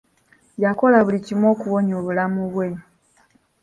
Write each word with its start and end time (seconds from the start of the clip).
Yakola 0.63 0.97
buli 1.05 1.19
kimu 1.25 1.45
okuwonya 1.53 1.93
obulamu 1.99 2.41
bwe. 2.53 2.67